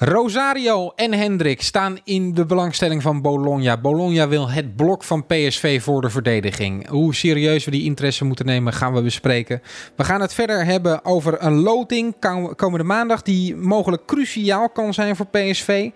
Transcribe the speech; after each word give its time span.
Rosario 0.00 0.92
en 0.96 1.12
Hendrik 1.12 1.62
staan 1.62 1.98
in 2.04 2.34
de 2.34 2.46
belangstelling 2.46 3.02
van 3.02 3.22
Bologna. 3.22 3.76
Bologna 3.76 4.28
wil 4.28 4.50
het 4.50 4.76
blok 4.76 5.04
van 5.04 5.26
PSV 5.26 5.82
voor 5.82 6.00
de 6.00 6.10
verdediging. 6.10 6.88
Hoe 6.88 7.14
serieus 7.14 7.64
we 7.64 7.70
die 7.70 7.84
interesse 7.84 8.24
moeten 8.24 8.46
nemen, 8.46 8.72
gaan 8.72 8.94
we 8.94 9.02
bespreken. 9.02 9.62
We 9.96 10.04
gaan 10.04 10.20
het 10.20 10.34
verder 10.34 10.64
hebben 10.64 11.04
over 11.04 11.42
een 11.44 11.54
loting 11.54 12.14
komende 12.56 12.84
maandag 12.84 13.22
die 13.22 13.56
mogelijk 13.56 14.06
cruciaal 14.06 14.68
kan 14.68 14.94
zijn 14.94 15.16
voor 15.16 15.26
PSV. 15.26 15.90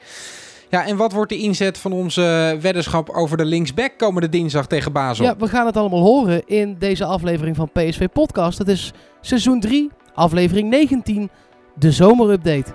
Ja, 0.69 0.87
en 0.87 0.97
wat 0.97 1.13
wordt 1.13 1.31
de 1.31 1.39
inzet 1.39 1.79
van 1.79 1.93
onze 1.93 2.57
weddenschap 2.61 3.09
over 3.11 3.37
de 3.37 3.45
linksback 3.45 3.93
komende 3.99 4.29
dinsdag 4.29 4.67
tegen 4.67 4.93
Basel? 4.93 5.25
Ja, 5.25 5.37
we 5.37 5.49
gaan 5.49 5.67
het 5.67 5.77
allemaal 5.77 6.03
horen 6.03 6.43
in 6.47 6.77
deze 6.79 7.05
aflevering 7.05 7.57
van 7.57 7.71
PSV 7.73 8.09
Podcast. 8.13 8.59
Het 8.59 8.69
is 8.69 8.93
seizoen 9.21 9.61
3, 9.61 9.91
aflevering 10.15 10.71
19, 10.71 11.31
de 11.75 11.93
zomerupdate. 11.93 12.75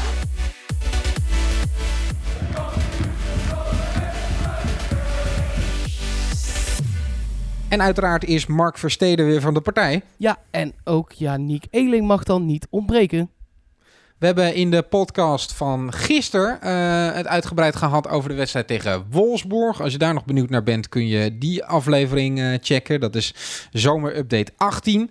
En 7.71 7.81
uiteraard 7.81 8.23
is 8.23 8.45
Mark 8.45 8.77
Versteden 8.77 9.25
weer 9.25 9.41
van 9.41 9.53
de 9.53 9.61
partij. 9.61 10.01
Ja, 10.17 10.37
en 10.49 10.73
ook 10.83 11.11
Janiek 11.11 11.65
Eeling 11.69 12.07
mag 12.07 12.23
dan 12.23 12.45
niet 12.45 12.67
ontbreken. 12.69 13.29
We 14.21 14.27
hebben 14.27 14.53
in 14.53 14.71
de 14.71 14.81
podcast 14.81 15.53
van 15.53 15.93
gisteren 15.93 16.59
uh, 16.63 17.15
het 17.15 17.27
uitgebreid 17.27 17.75
gehad 17.75 18.09
over 18.09 18.29
de 18.29 18.35
wedstrijd 18.35 18.67
tegen 18.67 19.05
Wolfsburg. 19.09 19.81
Als 19.81 19.91
je 19.91 19.97
daar 19.97 20.13
nog 20.13 20.25
benieuwd 20.25 20.49
naar 20.49 20.63
bent, 20.63 20.89
kun 20.89 21.07
je 21.07 21.37
die 21.37 21.63
aflevering 21.63 22.39
uh, 22.39 22.57
checken. 22.61 22.99
Dat 22.99 23.15
is 23.15 23.33
zomerupdate 23.71 24.51
18. 24.57 25.01
Uh, 25.01 25.07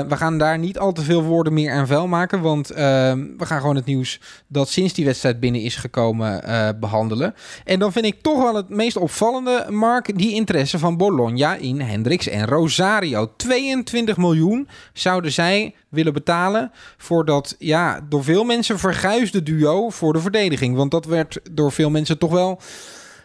we 0.00 0.16
gaan 0.16 0.38
daar 0.38 0.58
niet 0.58 0.78
al 0.78 0.92
te 0.92 1.02
veel 1.02 1.22
woorden 1.22 1.52
meer 1.52 1.72
aan 1.72 1.86
vuil 1.86 2.06
maken, 2.06 2.40
want 2.40 2.68
we 2.68 3.36
gaan 3.38 3.60
gewoon 3.60 3.76
het 3.76 3.84
nieuws 3.84 4.20
dat 4.46 4.68
sinds 4.68 4.92
die 4.92 5.04
wedstrijd 5.04 5.40
binnen 5.40 5.60
is 5.60 5.76
gekomen 5.76 6.42
behandelen. 6.80 7.34
En 7.64 7.78
dan 7.78 7.92
vind 7.92 8.04
ik 8.04 8.22
toch 8.22 8.42
wel 8.42 8.54
het 8.54 8.68
meest 8.68 8.96
opvallende, 8.96 9.66
Mark, 9.70 10.18
die 10.18 10.34
interesse 10.34 10.78
van 10.78 10.96
Bologna 10.96 11.54
in 11.54 11.80
Hendricks 11.80 12.28
en 12.28 12.46
Rosario. 12.46 13.32
22 13.36 14.16
miljoen 14.16 14.68
zouden 14.92 15.32
zij 15.32 15.74
willen 15.88 16.12
betalen 16.12 16.70
voor 16.96 17.24
dat, 17.24 17.56
ja, 17.58 18.00
door 18.08 18.24
veel 18.24 18.44
mensen 18.44 18.78
verguisde 18.78 19.42
duo 19.42 19.88
voor 19.90 20.12
de 20.12 20.20
verdediging. 20.20 20.76
Want 20.76 20.90
dat 20.90 21.04
werd 21.04 21.40
door 21.50 21.72
veel 21.72 21.90
mensen 21.90 22.18
toch 22.18 22.30
wel 22.30 22.60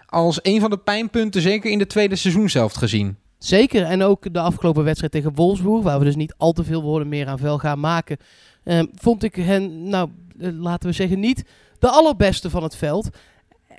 als 0.06 0.40
een 0.42 0.60
van 0.60 0.70
de 0.70 0.78
pijnpunten, 0.78 1.42
zeker 1.42 1.72
in 1.72 1.78
de 1.78 1.88
tweede 1.88 2.16
seizoenshelft 2.16 2.78
gezien. 2.78 3.18
Zeker, 3.38 3.84
en 3.84 4.02
ook 4.02 4.34
de 4.34 4.40
afgelopen 4.40 4.84
wedstrijd 4.84 5.12
tegen 5.12 5.36
Wolfsburg, 5.36 5.84
waar 5.84 6.00
we 6.00 6.06
dus 6.06 6.16
niet 6.16 6.34
al 6.38 6.52
te 6.52 6.64
veel 6.64 6.82
woorden 6.82 7.08
meer 7.08 7.28
aan 7.28 7.38
vuil 7.38 7.58
gaan 7.58 7.80
maken, 7.80 8.18
eh, 8.64 8.84
vond 8.96 9.24
ik 9.24 9.36
hen, 9.36 9.90
nou, 9.90 10.10
eh, 10.40 10.50
laten 10.52 10.90
we 10.90 10.96
zeggen, 10.96 11.20
niet 11.20 11.44
de 11.80 11.90
allerbeste 11.90 12.50
van 12.50 12.64
het 12.64 12.76
veld. 12.76 13.10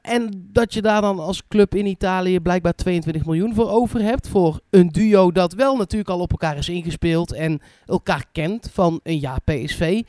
En 0.05 0.48
dat 0.52 0.74
je 0.74 0.83
daar 0.83 1.00
dan 1.00 1.19
als 1.19 1.47
club 1.48 1.74
in 1.74 1.86
Italië 1.86 2.41
blijkbaar 2.41 2.74
22 2.74 3.24
miljoen 3.24 3.55
voor 3.55 3.70
over 3.70 4.00
hebt. 4.00 4.28
Voor 4.28 4.60
een 4.70 4.88
duo 4.88 5.33
dat 5.33 5.52
wel 5.52 5.77
natuurlijk 5.77 6.10
al 6.10 6.20
op 6.20 6.30
elkaar 6.30 6.56
is 6.56 6.69
ingespeeld 6.69 7.33
en 7.33 7.60
elkaar 7.86 8.25
kent 8.32 8.70
van 8.72 9.00
een 9.02 9.19
jaar 9.19 9.41
PSV. 9.44 10.02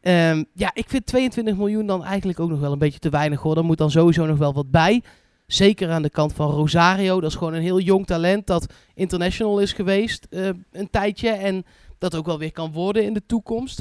Ehm, 0.00 0.44
ja, 0.54 0.70
ik 0.74 0.88
vind 0.88 1.06
22 1.06 1.56
miljoen 1.56 1.86
dan 1.86 2.04
eigenlijk 2.04 2.40
ook 2.40 2.48
nog 2.48 2.60
wel 2.60 2.72
een 2.72 2.78
beetje 2.78 2.98
te 2.98 3.08
weinig 3.08 3.40
hoor. 3.40 3.54
Daar 3.54 3.64
moet 3.64 3.78
dan 3.78 3.90
sowieso 3.90 4.26
nog 4.26 4.38
wel 4.38 4.52
wat 4.52 4.70
bij. 4.70 5.02
Zeker 5.46 5.90
aan 5.90 6.02
de 6.02 6.10
kant 6.10 6.32
van 6.32 6.50
Rosario. 6.50 7.20
Dat 7.20 7.30
is 7.30 7.36
gewoon 7.36 7.54
een 7.54 7.62
heel 7.62 7.80
jong 7.80 8.06
talent 8.06 8.46
dat 8.46 8.72
international 8.94 9.58
is 9.58 9.72
geweest 9.72 10.26
uh, 10.30 10.48
een 10.72 10.90
tijdje. 10.90 11.30
En 11.30 11.64
dat 11.98 12.14
ook 12.14 12.26
wel 12.26 12.38
weer 12.38 12.52
kan 12.52 12.72
worden 12.72 13.04
in 13.04 13.14
de 13.14 13.26
toekomst. 13.26 13.80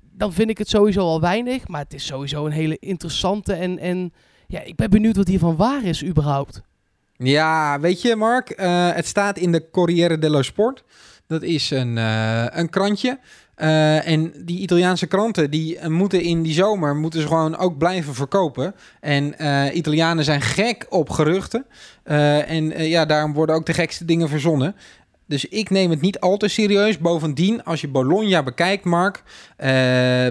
Dan 0.00 0.32
vind 0.32 0.50
ik 0.50 0.58
het 0.58 0.68
sowieso 0.68 1.00
al 1.00 1.20
weinig. 1.20 1.68
Maar 1.68 1.82
het 1.82 1.94
is 1.94 2.06
sowieso 2.06 2.46
een 2.46 2.52
hele 2.52 2.76
interessante 2.78 3.52
en, 3.52 3.78
en 3.78 4.12
ja, 4.52 4.62
ik 4.62 4.76
ben 4.76 4.90
benieuwd 4.90 5.16
wat 5.16 5.28
hiervan 5.28 5.56
waar 5.56 5.84
is 5.84 6.04
überhaupt. 6.04 6.62
Ja, 7.16 7.80
weet 7.80 8.02
je 8.02 8.16
Mark, 8.16 8.60
uh, 8.60 8.90
het 8.92 9.06
staat 9.06 9.38
in 9.38 9.52
de 9.52 9.70
Corriere 9.70 10.18
dello 10.18 10.42
Sport. 10.42 10.84
Dat 11.26 11.42
is 11.42 11.70
een, 11.70 11.96
uh, 11.96 12.44
een 12.48 12.70
krantje. 12.70 13.18
Uh, 13.56 14.08
en 14.08 14.32
die 14.44 14.60
Italiaanse 14.60 15.06
kranten 15.06 15.50
die 15.50 15.88
moeten 15.88 16.22
in 16.22 16.42
die 16.42 16.52
zomer 16.52 16.96
moeten 16.96 17.20
ze 17.20 17.26
gewoon 17.26 17.56
ook 17.56 17.78
blijven 17.78 18.14
verkopen. 18.14 18.74
En 19.00 19.34
Italianen 19.76 20.24
zijn 20.24 20.40
gek 20.40 20.86
op 20.88 21.10
geruchten. 21.10 21.66
En 22.46 22.88
ja, 22.88 23.04
daarom 23.04 23.32
worden 23.32 23.54
ook 23.54 23.66
de 23.66 23.74
gekste 23.74 24.04
dingen 24.04 24.28
verzonnen. 24.28 24.74
Dus 25.26 25.44
ik 25.44 25.70
neem 25.70 25.90
het 25.90 26.00
niet 26.00 26.20
al 26.20 26.36
te 26.36 26.48
serieus. 26.48 26.98
Bovendien, 26.98 27.64
als 27.64 27.80
je 27.80 27.88
Bologna 27.88 28.42
bekijkt, 28.42 28.84
Mark, 28.84 29.22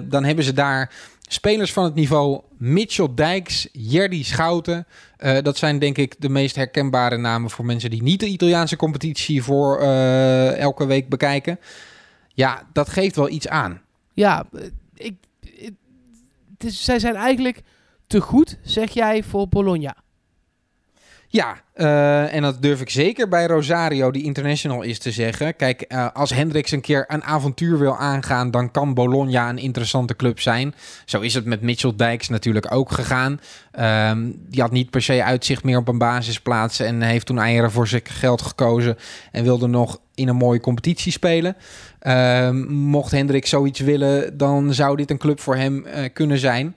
dan 0.10 0.24
hebben 0.24 0.44
ze 0.44 0.54
daar 0.54 0.92
Spelers 1.34 1.74
van 1.74 1.84
het 1.84 1.96
niveau 1.96 2.42
Mitchell 2.58 3.08
Dijks, 3.16 3.68
Jerdy 3.72 4.24
Schouten. 4.24 4.88
Uh, 5.20 5.38
dat 5.42 5.58
zijn 5.58 5.80
denk 5.80 5.98
ik 5.98 6.16
de 6.20 6.30
meest 6.30 6.56
herkenbare 6.56 7.18
namen 7.18 7.50
voor 7.50 7.66
mensen 7.66 7.90
die 7.90 8.04
niet 8.04 8.20
de 8.20 8.28
Italiaanse 8.28 8.76
competitie 8.76 9.44
voor 9.44 9.82
uh, 9.82 10.58
elke 10.58 10.86
week 10.86 11.10
bekijken. 11.10 11.60
Ja, 12.34 12.68
dat 12.74 12.90
geeft 12.90 13.16
wel 13.16 13.30
iets 13.30 13.48
aan. 13.48 13.82
Ja, 14.14 14.46
eh, 14.54 14.66
ik, 14.94 15.16
zij 16.58 17.00
zijn 17.00 17.16
eigenlijk 17.16 17.62
te 18.08 18.22
goed, 18.22 18.58
zeg 18.62 18.92
jij, 18.92 19.24
voor 19.24 19.48
Bologna. 19.48 19.96
Ja, 21.34 21.62
uh, 21.76 22.34
en 22.34 22.42
dat 22.42 22.62
durf 22.62 22.82
ik 22.82 22.90
zeker 22.90 23.28
bij 23.28 23.46
Rosario, 23.46 24.12
die 24.12 24.24
international 24.24 24.82
is, 24.82 25.00
te 25.00 25.12
zeggen. 25.12 25.56
Kijk, 25.56 25.86
uh, 25.88 26.08
als 26.14 26.30
Hendricks 26.34 26.72
een 26.72 26.82
keer 26.82 27.06
een 27.08 27.24
avontuur 27.24 27.80
wil 27.80 27.98
aangaan, 27.98 28.52
dan 28.52 28.72
kan 28.72 28.94
Bologna 28.94 29.50
een 29.50 29.58
interessante 29.58 30.16
club 30.16 30.40
zijn. 30.40 30.76
Zo 31.06 31.20
is 31.20 31.34
het 31.34 31.46
met 31.46 31.62
Mitchell 31.62 31.94
Dijks 31.96 32.30
natuurlijk 32.30 32.74
ook 32.74 32.92
gegaan. 32.92 33.40
Um, 33.80 34.36
die 34.50 34.62
had 34.62 34.72
niet 34.72 34.90
per 34.90 35.02
se 35.02 35.24
uitzicht 35.24 35.64
meer 35.64 35.78
op 35.78 35.88
een 35.88 35.98
basisplaats 35.98 36.80
en 36.80 37.02
heeft 37.02 37.26
toen 37.26 37.40
eieren 37.40 37.72
voor 37.72 37.88
zijn 37.88 38.06
geld 38.06 38.42
gekozen 38.42 38.98
en 39.32 39.44
wilde 39.44 39.68
nog 39.68 40.00
in 40.16 40.28
een 40.28 40.36
mooie 40.36 40.60
competitie 40.60 41.12
spelen. 41.12 41.56
Um, 42.02 42.68
mocht 42.72 43.12
Hendricks 43.12 43.50
zoiets 43.50 43.80
willen, 43.80 44.38
dan 44.38 44.74
zou 44.74 44.96
dit 44.96 45.10
een 45.10 45.18
club 45.18 45.40
voor 45.40 45.56
hem 45.56 45.86
uh, 45.86 45.94
kunnen 46.14 46.38
zijn. 46.38 46.76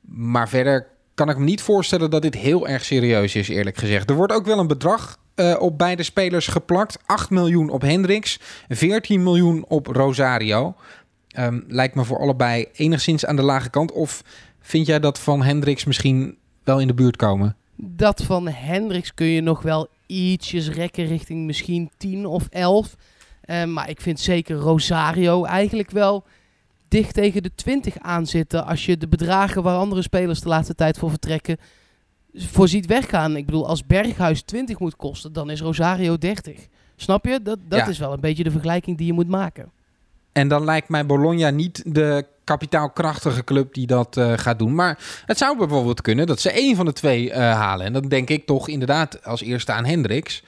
Maar 0.00 0.48
verder 0.48 0.86
kan 1.18 1.28
ik 1.28 1.38
me 1.38 1.44
niet 1.44 1.62
voorstellen 1.62 2.10
dat 2.10 2.22
dit 2.22 2.34
heel 2.34 2.68
erg 2.68 2.84
serieus 2.84 3.34
is, 3.34 3.48
eerlijk 3.48 3.76
gezegd. 3.76 4.10
Er 4.10 4.16
wordt 4.16 4.32
ook 4.32 4.46
wel 4.46 4.58
een 4.58 4.66
bedrag 4.66 5.18
uh, 5.36 5.56
op 5.58 5.78
beide 5.78 6.02
spelers 6.02 6.46
geplakt. 6.46 6.98
8 7.06 7.30
miljoen 7.30 7.70
op 7.70 7.82
Hendricks, 7.82 8.40
14 8.68 9.22
miljoen 9.22 9.64
op 9.68 9.86
Rosario. 9.86 10.74
Um, 11.38 11.64
lijkt 11.68 11.94
me 11.94 12.04
voor 12.04 12.18
allebei 12.18 12.66
enigszins 12.72 13.26
aan 13.26 13.36
de 13.36 13.42
lage 13.42 13.70
kant. 13.70 13.92
Of 13.92 14.22
vind 14.60 14.86
jij 14.86 15.00
dat 15.00 15.18
van 15.18 15.42
Hendricks 15.42 15.84
misschien 15.84 16.36
wel 16.64 16.80
in 16.80 16.86
de 16.86 16.94
buurt 16.94 17.16
komen? 17.16 17.56
Dat 17.76 18.22
van 18.22 18.48
Hendricks 18.48 19.14
kun 19.14 19.26
je 19.26 19.40
nog 19.40 19.62
wel 19.62 19.88
ietsjes 20.06 20.68
rekken 20.68 21.06
richting 21.06 21.46
misschien 21.46 21.90
10 21.96 22.26
of 22.26 22.46
11. 22.50 22.96
Uh, 23.44 23.64
maar 23.64 23.90
ik 23.90 24.00
vind 24.00 24.20
zeker 24.20 24.56
Rosario 24.56 25.44
eigenlijk 25.44 25.90
wel 25.90 26.24
dicht 26.88 27.14
tegen 27.14 27.42
de 27.42 27.54
20 27.54 27.98
aan 27.98 28.26
zitten 28.26 28.66
als 28.66 28.86
je 28.86 28.96
de 28.96 29.08
bedragen 29.08 29.62
waar 29.62 29.76
andere 29.76 30.02
spelers 30.02 30.40
de 30.40 30.48
laatste 30.48 30.74
tijd 30.74 30.98
voor 30.98 31.10
vertrekken 31.10 31.56
voorziet 32.34 32.86
weggaan. 32.86 33.36
Ik 33.36 33.46
bedoel, 33.46 33.68
als 33.68 33.86
Berghuis 33.86 34.42
20 34.42 34.78
moet 34.78 34.96
kosten, 34.96 35.32
dan 35.32 35.50
is 35.50 35.60
Rosario 35.60 36.18
30. 36.18 36.66
Snap 36.96 37.24
je? 37.24 37.42
Dat, 37.42 37.58
dat 37.68 37.88
is 37.88 37.98
wel 37.98 38.12
een 38.12 38.20
beetje 38.20 38.44
de 38.44 38.50
vergelijking 38.50 38.96
die 38.96 39.06
je 39.06 39.12
moet 39.12 39.28
maken. 39.28 39.70
En 40.32 40.48
dan 40.48 40.64
lijkt 40.64 40.88
mij 40.88 41.06
Bologna 41.06 41.50
niet 41.50 41.82
de 41.86 42.26
kapitaalkrachtige 42.44 43.44
club 43.44 43.74
die 43.74 43.86
dat 43.86 44.16
uh, 44.16 44.32
gaat 44.36 44.58
doen. 44.58 44.74
Maar 44.74 45.22
het 45.26 45.38
zou 45.38 45.58
bijvoorbeeld 45.58 46.00
kunnen 46.00 46.26
dat 46.26 46.40
ze 46.40 46.50
één 46.50 46.76
van 46.76 46.84
de 46.84 46.92
twee 46.92 47.28
uh, 47.28 47.34
halen. 47.36 47.86
En 47.86 47.92
dan 47.92 48.08
denk 48.08 48.28
ik 48.28 48.46
toch 48.46 48.68
inderdaad 48.68 49.24
als 49.24 49.42
eerste 49.42 49.72
aan 49.72 49.84
Hendricks. 49.84 50.42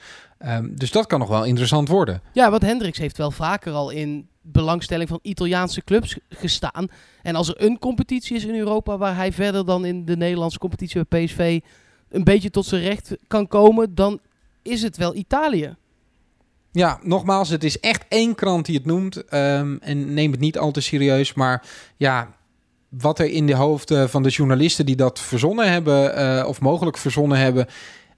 Um, 0.45 0.75
dus 0.75 0.91
dat 0.91 1.07
kan 1.07 1.19
nog 1.19 1.29
wel 1.29 1.43
interessant 1.43 1.87
worden. 1.87 2.21
Ja, 2.33 2.49
want 2.49 2.61
Hendricks 2.61 2.97
heeft 2.97 3.17
wel 3.17 3.31
vaker 3.31 3.73
al 3.73 3.89
in 3.89 4.27
belangstelling 4.41 5.09
van 5.09 5.19
Italiaanse 5.21 5.83
clubs 5.83 6.17
gestaan. 6.29 6.87
En 7.21 7.35
als 7.35 7.47
er 7.47 7.63
een 7.63 7.79
competitie 7.79 8.35
is 8.35 8.45
in 8.45 8.55
Europa 8.55 8.97
waar 8.97 9.15
hij 9.15 9.31
verder 9.31 9.65
dan 9.65 9.85
in 9.85 10.05
de 10.05 10.17
Nederlandse 10.17 10.59
competitie 10.59 11.01
bij 11.09 11.25
PSV 11.25 11.59
een 12.09 12.23
beetje 12.23 12.49
tot 12.49 12.65
zijn 12.65 12.81
recht 12.81 13.15
kan 13.27 13.47
komen, 13.47 13.95
dan 13.95 14.19
is 14.61 14.81
het 14.81 14.97
wel 14.97 15.15
Italië. 15.15 15.75
Ja, 16.71 16.99
nogmaals, 17.03 17.49
het 17.49 17.63
is 17.63 17.79
echt 17.79 18.05
één 18.07 18.35
krant 18.35 18.65
die 18.65 18.75
het 18.75 18.85
noemt. 18.85 19.33
Um, 19.33 19.77
en 19.81 20.13
neem 20.13 20.31
het 20.31 20.39
niet 20.39 20.57
al 20.57 20.71
te 20.71 20.81
serieus. 20.81 21.33
Maar 21.33 21.63
ja, 21.97 22.35
wat 22.89 23.19
er 23.19 23.29
in 23.29 23.45
de 23.45 23.55
hoofden 23.55 24.09
van 24.09 24.23
de 24.23 24.29
journalisten 24.29 24.85
die 24.85 24.95
dat 24.95 25.19
verzonnen 25.19 25.71
hebben, 25.71 26.19
uh, 26.19 26.47
of 26.47 26.61
mogelijk 26.61 26.97
verzonnen 26.97 27.37
hebben, 27.37 27.67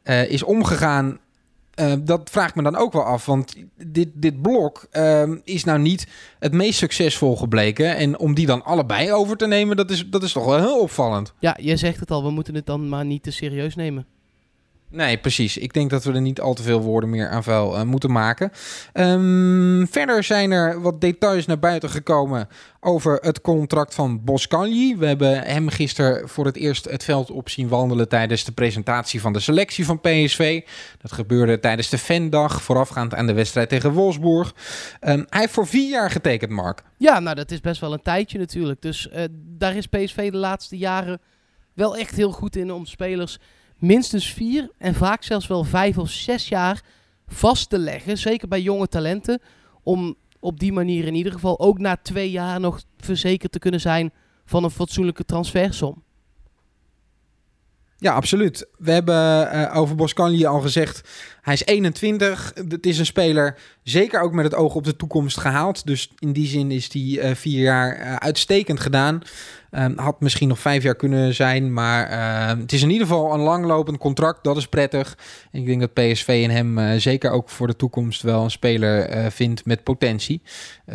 uh, 0.03 0.29
is 0.29 0.43
omgegaan 0.43 1.19
Uh, 1.79 1.93
dat 1.99 2.29
vraagt 2.29 2.55
me 2.55 2.63
dan 2.63 2.75
ook 2.75 2.93
wel 2.93 3.03
af, 3.03 3.25
want 3.25 3.55
dit, 3.85 4.09
dit 4.13 4.41
blok 4.41 4.87
uh, 4.91 5.23
is 5.43 5.63
nou 5.63 5.79
niet 5.79 6.07
het 6.39 6.53
meest 6.53 6.77
succesvol 6.77 7.35
gebleken. 7.35 7.95
En 7.95 8.19
om 8.19 8.33
die 8.33 8.45
dan 8.45 8.63
allebei 8.63 9.11
over 9.11 9.37
te 9.37 9.47
nemen, 9.47 9.77
dat 9.77 9.91
is, 9.91 10.09
dat 10.09 10.23
is 10.23 10.31
toch 10.31 10.45
wel 10.45 10.59
heel 10.59 10.79
opvallend. 10.79 11.33
Ja, 11.39 11.57
je 11.61 11.77
zegt 11.77 11.99
het 11.99 12.11
al, 12.11 12.23
we 12.23 12.31
moeten 12.31 12.55
het 12.55 12.65
dan 12.65 12.89
maar 12.89 13.05
niet 13.05 13.23
te 13.23 13.31
serieus 13.31 13.75
nemen. 13.75 14.05
Nee, 14.93 15.17
precies. 15.17 15.57
Ik 15.57 15.73
denk 15.73 15.89
dat 15.89 16.03
we 16.03 16.13
er 16.13 16.21
niet 16.21 16.41
al 16.41 16.53
te 16.53 16.63
veel 16.63 16.81
woorden 16.81 17.09
meer 17.09 17.29
aan 17.29 17.43
vuil 17.43 17.75
uh, 17.75 17.83
moeten 17.83 18.11
maken. 18.11 18.51
Um, 18.93 19.87
verder 19.89 20.23
zijn 20.23 20.51
er 20.51 20.81
wat 20.81 21.01
details 21.01 21.45
naar 21.45 21.59
buiten 21.59 21.89
gekomen 21.89 22.47
over 22.79 23.17
het 23.21 23.41
contract 23.41 23.93
van 23.95 24.23
Boscanli. 24.23 24.97
We 24.97 25.05
hebben 25.05 25.43
hem 25.43 25.69
gisteren 25.69 26.29
voor 26.29 26.45
het 26.45 26.55
eerst 26.55 26.85
het 26.85 27.03
veld 27.03 27.31
op 27.31 27.49
zien 27.49 27.67
wandelen 27.67 28.09
tijdens 28.09 28.43
de 28.43 28.51
presentatie 28.51 29.21
van 29.21 29.33
de 29.33 29.39
selectie 29.39 29.85
van 29.85 30.01
PSV. 30.01 30.61
Dat 31.01 31.11
gebeurde 31.11 31.59
tijdens 31.59 31.89
de 31.89 31.97
fandag, 31.97 32.61
voorafgaand 32.61 33.13
aan 33.13 33.27
de 33.27 33.33
wedstrijd 33.33 33.69
tegen 33.69 33.91
Wolfsburg. 33.91 34.53
Um, 35.01 35.25
hij 35.29 35.39
heeft 35.39 35.53
voor 35.53 35.67
vier 35.67 35.89
jaar 35.89 36.11
getekend, 36.11 36.51
Mark. 36.51 36.83
Ja, 36.97 37.19
nou 37.19 37.35
dat 37.35 37.51
is 37.51 37.61
best 37.61 37.81
wel 37.81 37.93
een 37.93 38.01
tijdje 38.01 38.37
natuurlijk. 38.37 38.81
Dus 38.81 39.07
uh, 39.15 39.23
daar 39.33 39.75
is 39.75 39.87
PSV 39.87 40.31
de 40.31 40.37
laatste 40.37 40.77
jaren 40.77 41.21
wel 41.73 41.97
echt 41.97 42.15
heel 42.15 42.31
goed 42.31 42.55
in 42.55 42.71
om 42.71 42.85
spelers 42.85 43.39
minstens 43.83 44.33
vier 44.33 44.69
en 44.77 44.93
vaak 44.93 45.23
zelfs 45.23 45.47
wel 45.47 45.63
vijf 45.63 45.97
of 45.97 46.09
zes 46.09 46.47
jaar 46.47 46.81
vast 47.27 47.69
te 47.69 47.77
leggen. 47.77 48.17
Zeker 48.17 48.47
bij 48.47 48.61
jonge 48.61 48.87
talenten. 48.87 49.41
Om 49.83 50.15
op 50.39 50.59
die 50.59 50.73
manier 50.73 51.05
in 51.05 51.15
ieder 51.15 51.31
geval 51.31 51.59
ook 51.59 51.79
na 51.79 51.97
twee 52.01 52.31
jaar 52.31 52.59
nog 52.59 52.83
verzekerd 52.97 53.51
te 53.51 53.59
kunnen 53.59 53.79
zijn 53.79 54.11
van 54.45 54.63
een 54.63 54.69
fatsoenlijke 54.69 55.25
transfersom. 55.25 56.03
Ja, 58.03 58.13
absoluut. 58.13 58.67
We 58.77 58.91
hebben 58.91 59.15
uh, 59.55 59.77
over 59.77 59.95
Boscanli 59.95 60.45
al 60.45 60.59
gezegd, 60.59 61.09
hij 61.41 61.53
is 61.53 61.65
21. 61.65 62.51
Het 62.69 62.85
is 62.85 62.99
een 62.99 63.05
speler, 63.05 63.57
zeker 63.83 64.21
ook 64.21 64.33
met 64.33 64.45
het 64.45 64.55
oog 64.55 64.75
op 64.75 64.83
de 64.83 64.95
toekomst 64.95 65.37
gehaald. 65.37 65.85
Dus 65.85 66.11
in 66.19 66.33
die 66.33 66.47
zin 66.47 66.71
is 66.71 66.89
die 66.89 67.21
uh, 67.21 67.31
vier 67.33 67.61
jaar 67.61 67.99
uh, 67.99 68.15
uitstekend 68.15 68.79
gedaan. 68.79 69.21
Um, 69.71 69.93
had 69.97 70.19
misschien 70.19 70.47
nog 70.47 70.59
vijf 70.59 70.83
jaar 70.83 70.95
kunnen 70.95 71.33
zijn, 71.33 71.73
maar 71.73 72.11
uh, 72.11 72.59
het 72.59 72.73
is 72.73 72.81
in 72.81 72.89
ieder 72.89 73.07
geval 73.07 73.33
een 73.33 73.39
langlopend 73.39 73.97
contract. 73.97 74.43
Dat 74.43 74.57
is 74.57 74.67
prettig. 74.67 75.17
En 75.51 75.59
ik 75.59 75.65
denk 75.65 75.79
dat 75.79 75.93
PSV 75.93 76.39
in 76.43 76.49
hem 76.49 76.99
zeker 76.99 77.31
ook 77.31 77.49
voor 77.49 77.67
de 77.67 77.75
toekomst 77.75 78.21
wel 78.21 78.43
een 78.43 78.51
speler 78.51 79.31
vindt 79.31 79.65
met 79.65 79.83
potentie. 79.83 80.41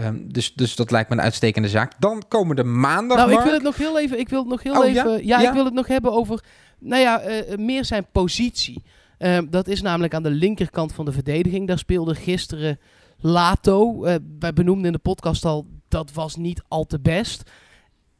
Um, 0.05 0.33
dus, 0.33 0.55
dus 0.55 0.77
dat 0.77 0.91
lijkt 0.91 1.09
me 1.09 1.17
een 1.17 1.23
uitstekende 1.23 1.69
zaak. 1.69 1.93
Dan 1.99 2.23
komen 2.29 2.57
de 2.57 2.65
maandag. 2.65 3.17
Nou, 3.17 3.33
ik 3.33 3.41
wil 3.41 3.53
het 3.53 3.63
nog 3.63 3.77
heel 3.77 3.99
even. 3.99 4.19
Ik 4.19 4.29
wil 4.29 4.41
het 4.41 4.49
nog 4.49 4.63
heel 4.63 4.79
oh, 4.79 4.87
even. 4.87 5.13
Ja? 5.13 5.19
Ja, 5.23 5.41
ja, 5.41 5.49
ik 5.49 5.55
wil 5.55 5.65
het 5.65 5.75
nog 5.75 5.87
hebben 5.87 6.13
over. 6.13 6.41
Nou 6.79 7.03
ja, 7.03 7.23
meer 7.57 7.85
zijn 7.85 8.07
positie. 8.13 8.83
Uh, 9.19 9.39
dat 9.51 9.69
is 9.69 9.83
namelijk 9.83 10.15
aan 10.15 10.23
de 10.23 10.31
linkerkant 10.31 10.93
van 10.93 11.05
de 11.05 11.13
verdediging. 11.13 11.67
Daar 11.67 11.79
speelde 11.79 12.15
gisteren 12.15 12.79
Lato. 13.21 14.07
Uh, 14.07 14.15
wij 14.39 14.53
benoemden 14.53 14.87
in 14.87 14.93
de 14.93 14.99
podcast 14.99 15.45
al, 15.45 15.67
dat 15.89 16.13
was 16.13 16.37
niet 16.37 16.63
al 16.69 16.85
te 16.85 17.01
best. 17.01 17.51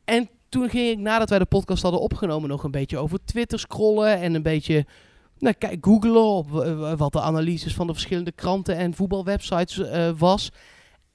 En 0.05 0.29
toen 0.49 0.69
ging 0.69 0.91
ik, 0.91 0.99
nadat 0.99 1.31
wij 1.31 1.39
de 1.39 1.45
podcast 1.45 1.83
hadden 1.83 2.01
opgenomen, 2.01 2.49
nog 2.49 2.65
een 2.65 2.71
beetje 2.71 2.99
over 2.99 3.19
Twitter 3.25 3.59
scrollen. 3.59 4.21
En 4.21 4.35
een 4.35 4.43
beetje 4.43 4.87
nou, 5.39 5.55
kijk, 5.59 5.85
googlen 5.85 6.25
op 6.25 6.51
wat 6.97 7.13
de 7.13 7.21
analyses 7.21 7.75
van 7.75 7.87
de 7.87 7.93
verschillende 7.93 8.33
kranten 8.33 8.77
en 8.77 8.95
voetbalwebsites 8.95 9.81
was. 10.19 10.51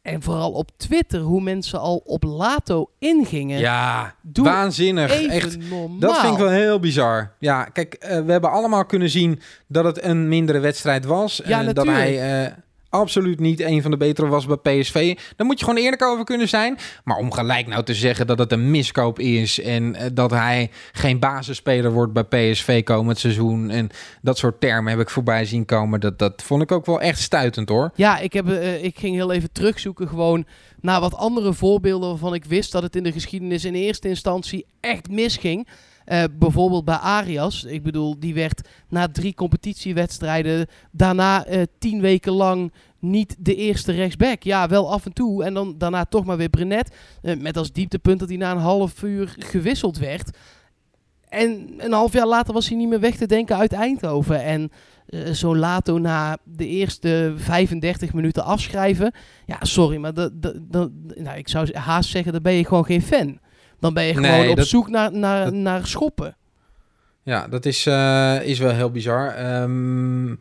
En 0.03 0.21
vooral 0.21 0.51
op 0.51 0.69
Twitter, 0.77 1.19
hoe 1.19 1.41
mensen 1.41 1.79
al 1.79 2.01
op 2.05 2.23
Lato 2.23 2.89
ingingen. 2.99 3.59
Ja, 3.59 4.15
Doe 4.21 4.45
waanzinnig. 4.45 5.27
Echt, 5.27 5.69
normaal. 5.69 5.99
dat 5.99 6.19
vind 6.19 6.33
ik 6.33 6.39
wel 6.39 6.49
heel 6.49 6.79
bizar. 6.79 7.35
Ja, 7.39 7.63
kijk, 7.63 7.95
uh, 7.99 8.09
we 8.25 8.31
hebben 8.31 8.51
allemaal 8.51 8.85
kunnen 8.85 9.09
zien 9.09 9.39
dat 9.67 9.85
het 9.85 10.03
een 10.03 10.27
mindere 10.27 10.59
wedstrijd 10.59 11.05
was. 11.05 11.41
Ja, 11.45 11.59
en 11.59 11.65
natuurlijk. 11.65 11.97
dat 11.97 12.05
hij 12.05 12.45
uh, 12.45 12.51
absoluut 12.93 13.39
niet 13.39 13.59
een 13.59 13.81
van 13.81 13.91
de 13.91 13.97
betere 13.97 14.27
was 14.27 14.45
bij 14.45 14.79
PSV. 14.79 15.17
Daar 15.35 15.47
moet 15.47 15.59
je 15.59 15.65
gewoon 15.65 15.83
eerlijk 15.83 16.03
over 16.03 16.25
kunnen 16.25 16.49
zijn. 16.49 16.77
Maar 17.03 17.17
om 17.17 17.31
gelijk 17.31 17.67
nou 17.67 17.83
te 17.83 17.93
zeggen 17.93 18.27
dat 18.27 18.39
het 18.39 18.51
een 18.51 18.71
miskoop 18.71 19.19
is... 19.19 19.61
en 19.61 19.83
uh, 19.83 20.01
dat 20.13 20.31
hij 20.31 20.71
geen 20.91 21.19
basisspeler 21.19 21.91
wordt 21.91 22.13
bij 22.13 22.23
PSV 22.23 22.83
komend 22.83 23.19
seizoen... 23.19 23.69
en 23.69 23.89
dat 24.21 24.37
soort 24.37 24.59
termen 24.59 24.91
heb 24.91 25.01
ik 25.01 25.09
voorbij 25.09 25.45
zien 25.45 25.65
komen. 25.65 25.99
Dat, 25.99 26.19
dat 26.19 26.41
vond 26.41 26.61
ik 26.61 26.71
ook 26.71 26.85
wel 26.85 27.01
echt 27.01 27.19
stuitend, 27.19 27.69
hoor. 27.69 27.91
Ja, 27.95 28.19
ik, 28.19 28.33
heb, 28.33 28.47
uh, 28.47 28.83
ik 28.83 28.99
ging 28.99 29.15
heel 29.15 29.31
even 29.31 29.51
terugzoeken 29.51 30.07
gewoon... 30.07 30.45
naar 30.81 30.99
wat 30.99 31.15
andere 31.15 31.53
voorbeelden 31.53 32.09
waarvan 32.09 32.33
ik 32.33 32.45
wist... 32.45 32.71
dat 32.71 32.83
het 32.83 32.95
in 32.95 33.03
de 33.03 33.11
geschiedenis 33.11 33.65
in 33.65 33.73
eerste 33.73 34.07
instantie 34.07 34.65
echt 34.79 35.09
misging... 35.09 35.67
Uh, 36.07 36.23
bijvoorbeeld 36.39 36.85
bij 36.85 36.95
Arias. 36.95 37.63
Ik 37.63 37.83
bedoel, 37.83 38.19
die 38.19 38.33
werd 38.33 38.67
na 38.89 39.07
drie 39.07 39.33
competitiewedstrijden 39.33 40.67
daarna 40.91 41.47
uh, 41.47 41.61
tien 41.79 42.01
weken 42.01 42.31
lang 42.31 42.73
niet 42.99 43.35
de 43.39 43.55
eerste 43.55 43.91
rechtsback. 43.91 44.43
Ja, 44.43 44.67
wel 44.67 44.91
af 44.91 45.05
en 45.05 45.13
toe. 45.13 45.43
En 45.43 45.53
dan 45.53 45.77
daarna 45.77 46.05
toch 46.05 46.25
maar 46.25 46.37
weer 46.37 46.49
Brenet. 46.49 46.95
Uh, 47.21 47.37
met 47.37 47.57
als 47.57 47.71
dieptepunt 47.71 48.19
dat 48.19 48.29
hij 48.29 48.37
na 48.37 48.51
een 48.51 48.57
half 48.57 49.03
uur 49.03 49.35
gewisseld 49.37 49.97
werd. 49.97 50.37
En 51.29 51.73
een 51.77 51.91
half 51.91 52.13
jaar 52.13 52.27
later 52.27 52.53
was 52.53 52.67
hij 52.67 52.77
niet 52.77 52.89
meer 52.89 52.99
weg 52.99 53.15
te 53.15 53.25
denken 53.25 53.57
uit 53.57 53.73
Eindhoven. 53.73 54.43
En 54.43 54.71
zo 55.33 55.55
Lato 55.55 55.97
na 55.97 56.37
de 56.43 56.67
eerste 56.67 57.33
35 57.37 58.13
minuten 58.13 58.43
afschrijven. 58.43 59.13
Ja, 59.45 59.57
sorry, 59.61 59.97
maar 59.97 60.13
nou, 60.13 61.37
ik 61.37 61.49
zou 61.49 61.77
haast 61.77 62.09
zeggen, 62.09 62.33
dan 62.33 62.41
ben 62.41 62.53
je 62.53 62.65
gewoon 62.65 62.85
geen 62.85 63.01
fan. 63.01 63.39
Dan 63.83 63.93
ben 63.93 64.03
je 64.03 64.13
gewoon 64.13 64.29
Nee, 64.29 64.49
op 64.49 64.55
dat- 64.55 64.67
zoek 64.67 64.89
naar, 64.89 65.11
naar, 65.13 65.43
dat- 65.45 65.53
naar 65.53 65.87
schoppen. 65.87 66.35
Ja, 67.23 67.47
dat 67.47 67.65
is, 67.65 67.85
eh, 67.85 68.41
is 68.43 68.59
wel 68.59 68.71
heel 68.71 68.91
bizar. 68.91 69.27
Ehm, 69.27 70.35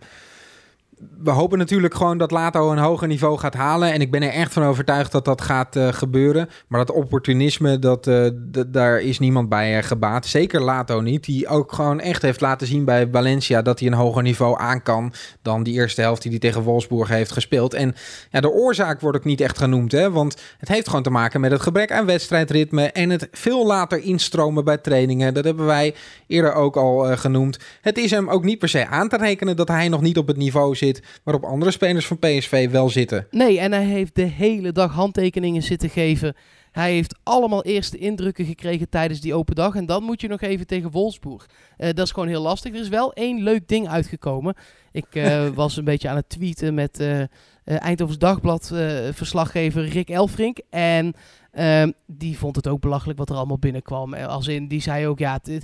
we 1.23 1.31
hopen 1.31 1.59
natuurlijk 1.59 1.95
gewoon 1.95 2.19
dat 2.19 2.31
Lato 2.31 2.71
een 2.71 2.79
hoger 2.79 3.09
niveau 3.09 3.39
gaat 3.39 3.55
halen. 3.55 3.93
En 3.93 4.01
ik 4.01 4.11
ben 4.11 4.23
er 4.23 4.31
echt 4.33 4.53
van 4.53 4.63
overtuigd 4.63 5.13
dat 5.13 5.25
dat 5.25 5.41
gaat 5.41 5.77
eh, 5.77 5.89
gebeuren. 5.93 6.49
Maar 6.67 6.85
dat 6.85 6.97
opportunisme, 6.97 7.79
dat, 7.79 8.07
eh, 8.07 8.27
daar 8.67 9.01
is 9.01 9.19
niemand 9.19 9.49
bij 9.49 9.79
eh, 9.79 9.85
gebaat. 9.85 10.27
Zeker 10.27 10.61
Lato 10.61 11.01
niet. 11.01 11.25
Die 11.25 11.49
ook 11.49 11.73
gewoon 11.73 12.01
echt 12.01 12.23
heeft 12.23 12.41
laten 12.41 12.67
zien 12.67 12.85
bij 12.85 13.09
Valencia... 13.13 13.63
dat 13.63 13.79
hij 13.79 13.89
een 13.89 13.95
hoger 13.95 14.23
niveau 14.23 14.59
aan 14.59 14.83
kan... 14.83 15.13
dan 15.43 15.63
die 15.63 15.75
eerste 15.75 16.01
helft 16.01 16.23
die 16.23 16.31
hij 16.31 16.41
tegen 16.41 16.63
Wolfsburg 16.63 17.09
heeft 17.09 17.33
gespeeld. 17.33 17.75
En 17.75 17.95
ja, 18.31 18.41
de 18.41 18.51
oorzaak 18.51 19.01
wordt 19.01 19.19
ook 19.19 19.25
niet 19.25 19.41
echt 19.41 19.59
genoemd. 19.59 19.93
Hè? 19.93 20.11
Want 20.11 20.37
het 20.59 20.69
heeft 20.69 20.87
gewoon 20.87 21.03
te 21.03 21.11
maken 21.11 21.41
met 21.41 21.51
het 21.51 21.63
gebrek 21.63 21.93
aan 21.93 22.07
wedstrijdritme... 22.07 22.93
en 22.93 23.11
het 23.11 23.29
veel 23.33 23.67
later 23.67 24.03
instromen 24.03 24.65
bij 24.65 24.79
trainingen. 24.79 25.35
Dat 25.35 25.45
hebben 25.45 25.67
wij 25.67 25.95
eerder 26.27 26.55
ook 26.55 26.77
al 26.77 27.17
genoemd. 27.17 27.59
Het 27.81 27.99
is 27.99 28.11
hem 28.11 28.29
ook 28.29 28.45
niet 28.45 28.59
per 28.59 28.69
se 28.69 28.87
aan 28.87 29.09
te 29.09 29.17
rekenen... 29.17 29.57
dat 29.57 29.69
hij 29.69 29.89
nog 29.89 30.01
niet 30.01 30.19
op 30.19 30.27
het 30.27 30.37
niveau 30.37 30.77
zit... 30.97 31.21
waarop 31.25 31.45
andere 31.45 31.71
spelers 31.71 32.07
van 32.07 32.19
PSV 32.19 32.71
wel 32.71 32.89
zitten. 32.89 33.27
Nee, 33.31 33.59
en 33.61 33.73
hij 33.73 33.85
heeft 33.85 34.15
de 34.15 34.23
hele 34.23 34.73
dag 34.73 34.93
handtekeningen 34.93 35.63
zitten 35.63 35.91
geven. 35.91 36.35
Hij 36.73 36.93
heeft 36.93 37.19
allemaal 37.23 37.65
eerste 37.65 37.99
indrukken 37.99 38.45
gekregen 38.45 38.89
tijdens 38.89 39.21
die 39.21 39.35
open 39.35 39.55
dag. 39.55 39.75
En 39.75 39.87
dan 39.87 40.03
moet 40.03 40.21
je 40.21 40.29
nog 40.29 40.41
even 40.41 40.67
tegen 40.67 40.91
Wolfsburg. 40.91 41.47
Eh, 41.77 41.87
dat 41.95 42.07
is 42.07 42.13
gewoon 42.13 42.29
heel 42.29 42.43
lastig. 42.43 42.75
Er 42.75 42.81
is 42.81 42.89
wel 42.89 43.13
één 43.13 43.43
leuk 43.43 43.69
ding 43.69 43.89
uitgekomen. 43.89 44.55
Ik 44.93 45.07
eh, 45.11 45.49
was 45.55 45.77
een 45.77 45.85
beetje 45.85 46.09
aan 46.09 46.17
het 46.17 46.29
tweeten 46.29 46.75
met 46.75 47.01
eh, 47.01 47.23
Eindhovens 47.65 48.19
Dagblad 48.19 48.73
verslaggever 49.13 49.85
Rick 49.85 50.09
Elfrink. 50.09 50.59
En 50.71 51.15
ehm, 51.53 51.91
die 52.07 52.39
vond 52.39 52.57
het 52.57 52.69
ook 52.69 52.81
belachelijk 52.81 53.19
wat 53.19 53.31
er 53.31 53.37
allemaal 53.37 53.59
binnenkwam. 53.59 54.15
Eh, 54.15 54.27
Als 54.27 54.49
in, 54.49 54.69
die 54.69 54.81
zei 54.81 55.07
ook, 55.07 55.19
ja, 55.19 55.41
eh, 55.45 55.59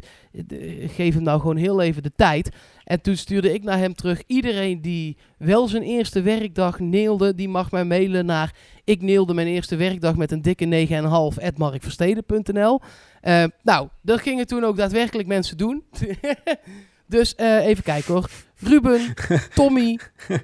geef 0.91 1.15
hem 1.15 1.23
nou 1.23 1.41
gewoon 1.41 1.57
heel 1.57 1.81
even 1.81 2.03
de 2.03 2.13
tijd. 2.17 2.51
En 2.85 3.01
toen 3.01 3.17
stuurde 3.17 3.55
ik 3.55 3.63
naar 3.63 3.79
hem 3.79 3.95
terug. 3.95 4.23
Iedereen 4.27 4.81
die 4.81 5.17
wel 5.39 5.69
zijn 5.69 5.83
eerste 5.83 6.23
werkdag 6.23 6.79
neelde, 6.79 7.35
die 7.35 7.49
mag 7.49 7.71
mij 7.71 7.85
mailen 7.85 8.27
naar... 8.27 8.55
Ik 8.85 9.03
neelde 9.03 9.35
mijn 9.35 9.47
eerste 9.47 9.77
werkdag 9.77 10.17
met 10.17 10.33
een 10.33 10.43
dikke 10.43 10.87
9,5 11.39 11.45
at 11.45 11.59
markversteden.nl. 11.59 12.81
Eh, 13.21 13.45
nou, 13.63 13.89
dat 14.03 14.21
gingen 14.21 14.47
toen 14.47 14.65
ook 14.65 14.77
daadwerkelijk 14.77 15.29
mensen 15.29 15.57
doen. 15.57 15.85
dus 17.07 17.35
eh, 17.35 17.67
even 17.67 17.85
kijken 17.85 18.15
hoor. 18.15 18.31
Ruben, 18.57 19.15
Tommy, 19.55 19.99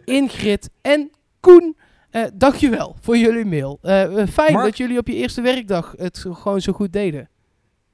Ingrid 0.05 0.71
en 0.83 1.11
Koen. 1.41 1.77
Eh 2.15 2.23
dankjewel 2.35 2.97
voor 3.01 3.17
jullie 3.17 3.45
mail. 3.45 3.79
Eh, 3.83 4.21
eh, 4.21 4.29
fijn 4.29 4.53
Mark? 4.53 4.67
dat 4.67 4.77
jullie 4.77 4.99
op 4.99 5.09
je 5.09 5.15
eerste 5.15 5.41
werkdag 5.41 5.95
het 5.97 6.25
gewoon 6.33 6.61
zo 6.61 6.73
goed 6.73 6.93
deden. 6.93 7.29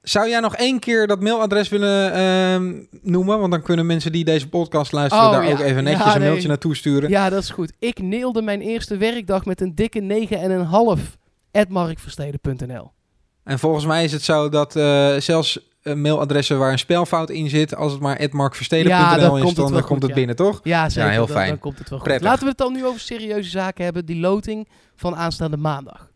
Zou 0.02 0.28
jij 0.28 0.40
nog 0.40 0.56
één 0.56 0.78
keer 0.78 1.06
dat 1.06 1.20
mailadres 1.20 1.68
willen 1.68 2.12
ehm, 2.12 2.82
noemen? 3.02 3.38
Want 3.38 3.52
dan 3.52 3.62
kunnen 3.62 3.86
mensen 3.86 4.12
die 4.12 4.24
deze 4.24 4.48
podcast 4.48 4.92
luisteren... 4.92 5.26
Oh, 5.26 5.32
daar 5.32 5.44
ja. 5.44 5.52
ook 5.52 5.58
even 5.58 5.84
netjes 5.84 6.04
Ja, 6.04 6.14
een 6.14 6.20
nee. 6.20 6.28
mailtje 6.28 6.48
naartoe 6.48 6.76
sturen. 6.76 7.10
Ja, 7.10 7.30
dat 7.30 7.42
is 7.42 7.50
goed. 7.50 7.72
Ik 7.78 8.02
neelde 8.02 8.42
mijn 8.42 8.60
eerste 8.60 8.96
werkdag 8.96 9.44
met 9.44 9.60
een 9.60 9.74
dikke 9.74 10.26
9,5 10.98 11.16
at 11.52 11.68
markversteden.nl. 11.68 12.92
En 13.44 13.58
volgens 13.58 13.86
mij 13.86 14.04
is 14.04 14.12
het 14.12 14.22
zo 14.22 14.48
dat 14.48 14.72
zelfs 15.22 15.69
mailadressen 15.82 16.58
waar 16.58 16.72
een 16.72 16.78
spelfout 16.78 17.30
in 17.30 17.48
zit... 17.48 17.74
als 17.74 17.92
het 17.92 18.00
maar 18.00 18.20
Ja, 18.20 18.28
@markversteden.nl 18.30 19.20
dan 19.20 19.36
is, 19.36 19.42
komt 19.42 19.56
het 19.56 19.68
dan, 19.68 19.84
komt 19.84 20.02
het 20.02 20.10
ja. 20.10 20.16
binnen, 20.16 20.36
toch? 20.36 20.60
Ja, 20.62 20.88
zeker. 20.88 21.10
heel 21.10 21.26
dan, 21.26 21.36
fijn. 21.36 21.48
dan 21.48 21.58
komt 21.58 21.78
het 21.78 21.88
wel 21.88 21.98
goed. 21.98 22.08
Prettig. 22.08 22.28
Laten 22.28 22.42
we 22.42 22.48
het 22.48 22.58
dan 22.58 22.72
nu 22.72 22.86
over 22.86 23.00
serieuze 23.00 23.50
zaken 23.50 23.84
hebben. 23.84 24.06
Die 24.06 24.20
loting 24.20 24.68
van 24.96 25.16
aanstaande 25.16 25.56
maandag. 25.56 26.09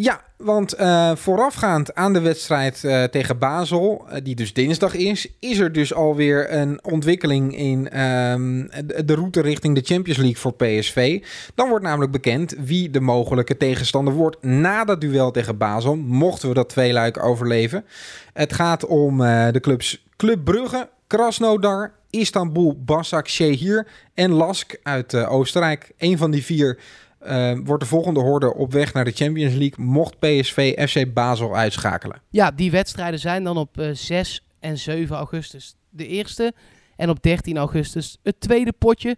Ja, 0.00 0.20
want 0.36 0.80
uh, 0.80 1.16
voorafgaand 1.16 1.94
aan 1.94 2.12
de 2.12 2.20
wedstrijd 2.20 2.82
uh, 2.84 3.04
tegen 3.04 3.38
Basel, 3.38 4.06
uh, 4.08 4.16
die 4.22 4.34
dus 4.34 4.52
dinsdag 4.52 4.94
is, 4.94 5.28
is 5.40 5.58
er 5.58 5.72
dus 5.72 5.94
alweer 5.94 6.52
een 6.52 6.84
ontwikkeling 6.84 7.56
in 7.56 8.00
um, 8.00 8.68
de 9.04 9.14
route 9.14 9.40
richting 9.40 9.74
de 9.74 9.94
Champions 9.94 10.18
League 10.18 10.36
voor 10.36 10.54
PSV. 10.54 11.24
Dan 11.54 11.68
wordt 11.68 11.84
namelijk 11.84 12.12
bekend 12.12 12.54
wie 12.58 12.90
de 12.90 13.00
mogelijke 13.00 13.56
tegenstander 13.56 14.14
wordt 14.14 14.42
na 14.42 14.84
dat 14.84 15.00
duel 15.00 15.30
tegen 15.30 15.58
Basel, 15.58 15.96
mochten 15.96 16.48
we 16.48 16.54
dat 16.54 16.68
tweeluik 16.68 17.24
overleven. 17.24 17.84
Het 18.32 18.52
gaat 18.52 18.86
om 18.86 19.18
de 19.52 19.58
clubs 19.60 20.06
Club 20.16 20.44
Brugge, 20.44 20.88
Krasnodar, 21.06 21.92
Istanbul, 22.10 22.82
Basak, 22.84 23.28
Shehir 23.28 23.86
en 24.14 24.32
Lask 24.32 24.76
uit 24.82 25.14
Oostenrijk. 25.14 25.92
Een 25.96 26.18
van 26.18 26.30
die 26.30 26.44
vier 26.44 26.78
uh, 27.22 27.58
wordt 27.64 27.82
de 27.82 27.88
volgende 27.88 28.20
horde 28.20 28.54
op 28.54 28.72
weg 28.72 28.92
naar 28.92 29.04
de 29.04 29.10
Champions 29.10 29.54
League 29.54 29.84
mocht 29.84 30.18
PSV 30.18 30.88
FC 30.88 31.12
Basel 31.12 31.56
uitschakelen. 31.56 32.22
Ja, 32.30 32.50
die 32.50 32.70
wedstrijden 32.70 33.20
zijn 33.20 33.44
dan 33.44 33.56
op 33.56 33.78
uh, 33.78 33.90
6 33.92 34.44
en 34.60 34.78
7 34.78 35.16
augustus 35.16 35.74
de 35.90 36.06
eerste. 36.06 36.52
En 36.96 37.10
op 37.10 37.22
13 37.22 37.56
augustus 37.56 38.18
het 38.22 38.40
tweede 38.40 38.72
potje. 38.72 39.16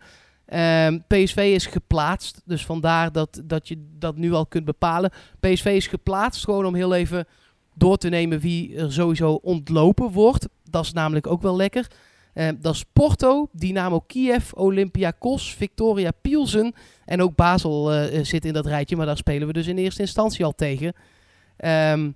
Uh, 0.49 0.87
PSV 1.07 1.53
is 1.55 1.67
geplaatst, 1.67 2.43
dus 2.45 2.67
vandaar 2.67 3.13
dat, 3.13 3.43
dat 3.45 3.69
je 3.69 3.77
dat 3.99 4.17
nu 4.17 4.33
al 4.33 4.47
kunt 4.47 4.65
bepalen. 4.65 5.11
PSV 5.41 5.65
is 5.65 5.87
geplaatst, 5.87 6.45
gewoon 6.45 6.67
om 6.67 6.75
heel 6.75 6.95
even 6.95 7.27
door 7.75 7.97
te 7.97 8.09
nemen 8.09 8.41
wie 8.41 8.77
er 8.77 8.93
sowieso 8.93 9.33
ontlopen 9.33 10.11
wordt. 10.11 10.49
Dat 10.65 10.85
is 10.85 10.93
namelijk 10.93 11.27
ook 11.27 11.43
wel 11.43 11.57
lekker. 11.57 11.87
Uh, 12.35 12.49
dat 12.61 12.75
is 12.75 12.85
Porto, 12.93 13.49
Dynamo 13.53 14.01
Kiev, 14.01 14.53
Olympiakos, 14.53 15.55
Victoria 15.55 16.11
Pilsen 16.23 16.75
en 17.05 17.23
ook 17.23 17.35
Basel 17.35 17.95
uh, 17.95 18.25
zit 18.25 18.45
in 18.45 18.53
dat 18.53 18.67
rijtje, 18.67 18.97
maar 18.97 19.07
daar 19.07 19.17
spelen 19.17 19.47
we 19.47 19.53
dus 19.53 19.67
in 19.67 19.79
eerste 19.79 20.01
instantie 20.01 20.45
al 20.45 20.55
tegen. 20.55 20.87
Um, 20.87 22.15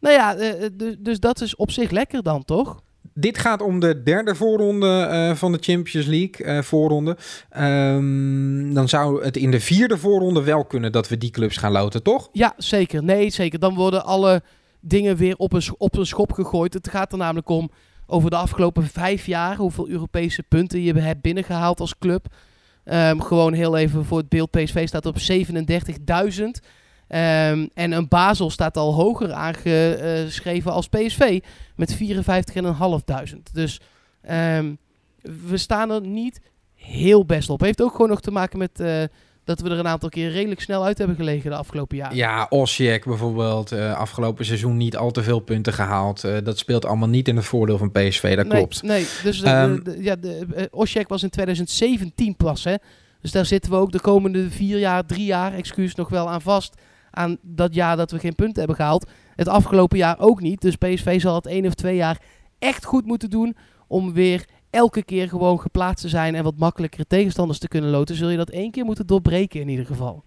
nou 0.00 0.14
ja, 0.14 0.36
uh, 0.36 0.52
dus 0.98 1.20
dat 1.20 1.40
is 1.40 1.56
op 1.56 1.70
zich 1.70 1.90
lekker 1.90 2.22
dan, 2.22 2.44
toch? 2.44 2.82
Dit 3.14 3.38
gaat 3.38 3.62
om 3.62 3.80
de 3.80 4.02
derde 4.02 4.34
voorronde 4.34 5.32
van 5.36 5.52
de 5.52 5.58
Champions 5.60 6.06
League 6.06 6.62
voorronde. 6.62 7.16
Um, 7.58 8.74
dan 8.74 8.88
zou 8.88 9.24
het 9.24 9.36
in 9.36 9.50
de 9.50 9.60
vierde 9.60 9.98
voorronde 9.98 10.42
wel 10.42 10.64
kunnen 10.64 10.92
dat 10.92 11.08
we 11.08 11.18
die 11.18 11.30
clubs 11.30 11.56
gaan 11.56 11.72
loten, 11.72 12.02
toch? 12.02 12.28
Ja, 12.32 12.54
zeker. 12.56 13.04
Nee, 13.04 13.30
zeker. 13.30 13.58
Dan 13.58 13.74
worden 13.74 14.04
alle 14.04 14.42
dingen 14.80 15.16
weer 15.16 15.36
op 15.36 15.52
een, 15.52 15.62
op 15.78 15.96
een 15.96 16.06
schop 16.06 16.32
gegooid. 16.32 16.74
Het 16.74 16.88
gaat 16.88 17.12
er 17.12 17.18
namelijk 17.18 17.48
om 17.48 17.70
over 18.06 18.30
de 18.30 18.36
afgelopen 18.36 18.86
vijf 18.86 19.26
jaar 19.26 19.56
hoeveel 19.56 19.88
Europese 19.88 20.42
punten 20.42 20.80
je 20.80 20.92
hebt 20.92 21.22
binnengehaald 21.22 21.80
als 21.80 21.98
club. 21.98 22.26
Um, 22.84 23.22
gewoon 23.22 23.52
heel 23.52 23.76
even 23.76 24.04
voor 24.04 24.18
het 24.18 24.28
beeld. 24.28 24.50
PSV 24.50 24.88
staat 24.88 25.06
op 25.06 25.16
37.000. 25.16 25.24
Um, 27.08 27.70
en 27.74 27.92
een 27.92 28.08
Basel 28.08 28.50
staat 28.50 28.76
al 28.76 28.94
hoger 28.94 29.32
aangeschreven 29.32 30.72
als 30.72 30.88
PSV 30.88 31.40
met 31.76 31.96
54.500. 31.96 31.98
Dus 33.52 33.80
um, 34.30 34.78
we 35.48 35.56
staan 35.56 35.90
er 35.90 36.00
niet 36.00 36.40
heel 36.74 37.24
best 37.24 37.50
op. 37.50 37.60
Heeft 37.60 37.82
ook 37.82 37.92
gewoon 37.92 38.08
nog 38.08 38.20
te 38.20 38.30
maken 38.30 38.58
met 38.58 38.80
uh, 38.80 39.02
dat 39.46 39.60
we 39.60 39.70
er 39.70 39.78
een 39.78 39.88
aantal 39.88 40.08
keer 40.08 40.30
redelijk 40.30 40.60
snel 40.60 40.84
uit 40.84 40.98
hebben 40.98 41.16
gelegen 41.16 41.50
de 41.50 41.56
afgelopen 41.56 41.96
jaren. 41.96 42.16
Ja, 42.16 42.46
Osijek 42.48 43.04
bijvoorbeeld, 43.04 43.72
uh, 43.72 43.94
afgelopen 43.98 44.44
seizoen 44.44 44.76
niet 44.76 44.96
al 44.96 45.10
te 45.10 45.22
veel 45.22 45.38
punten 45.38 45.72
gehaald. 45.72 46.24
Uh, 46.24 46.36
dat 46.44 46.58
speelt 46.58 46.84
allemaal 46.84 47.08
niet 47.08 47.28
in 47.28 47.36
het 47.36 47.44
voordeel 47.44 47.78
van 47.78 47.92
PSV, 47.92 48.36
dat 48.36 48.46
nee, 48.46 48.56
klopt. 48.56 48.82
Nee, 48.82 49.06
dus 49.22 49.44
um, 49.44 49.84
de, 49.84 49.90
de, 49.90 50.02
ja, 50.02 50.16
de, 50.16 50.46
uh, 50.56 50.62
Osijek 50.70 51.08
was 51.08 51.22
in 51.22 51.30
2017 51.30 52.36
pas, 52.36 52.64
hè. 52.64 52.74
Dus 53.20 53.32
daar 53.32 53.46
zitten 53.46 53.70
we 53.70 53.76
ook 53.76 53.92
de 53.92 54.00
komende 54.00 54.50
vier 54.50 54.78
jaar, 54.78 55.06
drie 55.06 55.24
jaar, 55.24 55.54
excuus, 55.54 55.94
nog 55.94 56.08
wel 56.08 56.30
aan 56.30 56.42
vast. 56.42 56.74
Aan 57.10 57.38
dat 57.42 57.74
jaar 57.74 57.96
dat 57.96 58.10
we 58.10 58.18
geen 58.18 58.34
punten 58.34 58.58
hebben 58.58 58.76
gehaald. 58.76 59.10
Het 59.36 59.48
afgelopen 59.48 59.98
jaar 59.98 60.18
ook 60.18 60.40
niet. 60.40 60.60
Dus 60.60 60.76
PSV 60.76 61.20
zal 61.20 61.34
het 61.34 61.46
één 61.46 61.66
of 61.66 61.74
twee 61.74 61.96
jaar 61.96 62.20
echt 62.58 62.84
goed 62.84 63.06
moeten 63.06 63.30
doen 63.30 63.56
om 63.86 64.12
weer 64.12 64.44
elke 64.70 65.02
keer 65.02 65.28
gewoon 65.28 65.60
geplaatst 65.60 66.02
te 66.02 66.08
zijn 66.08 66.34
en 66.34 66.44
wat 66.44 66.58
makkelijkere 66.58 67.06
tegenstanders 67.06 67.58
te 67.58 67.68
kunnen 67.68 67.90
loten, 67.90 68.16
zul 68.16 68.28
je 68.28 68.36
dat 68.36 68.50
één 68.50 68.70
keer 68.70 68.84
moeten 68.84 69.06
doorbreken 69.06 69.60
in 69.60 69.68
ieder 69.68 69.86
geval. 69.86 70.24